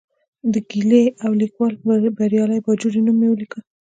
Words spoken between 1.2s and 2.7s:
او لیکوال بریالي